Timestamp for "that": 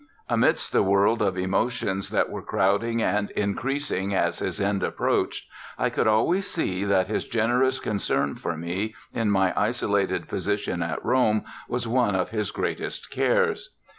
2.09-2.31, 6.85-7.05